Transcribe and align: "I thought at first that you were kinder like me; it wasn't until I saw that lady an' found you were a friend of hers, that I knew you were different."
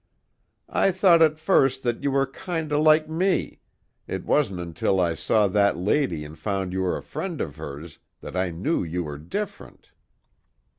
"I 0.67 0.89
thought 0.89 1.21
at 1.21 1.37
first 1.37 1.83
that 1.83 2.01
you 2.01 2.09
were 2.09 2.25
kinder 2.25 2.77
like 2.79 3.07
me; 3.07 3.59
it 4.07 4.25
wasn't 4.25 4.59
until 4.59 4.99
I 4.99 5.13
saw 5.13 5.47
that 5.49 5.77
lady 5.77 6.25
an' 6.25 6.33
found 6.33 6.73
you 6.73 6.81
were 6.81 6.97
a 6.97 7.03
friend 7.03 7.39
of 7.39 7.57
hers, 7.57 7.99
that 8.21 8.35
I 8.35 8.49
knew 8.49 8.83
you 8.83 9.03
were 9.03 9.19
different." 9.19 9.91